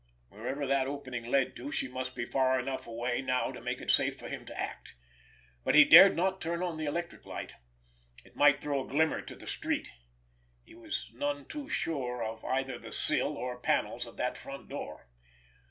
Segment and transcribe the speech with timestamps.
[0.29, 3.91] Wherever that opening led to, she must be far enough away now to make it
[3.91, 4.95] safe for him to act.
[5.63, 7.53] But he dared not turn on the electric light.
[8.25, 9.91] It might throw a glimmer to the street.
[10.63, 15.05] He was none too sure of either the sill or panels of that front door!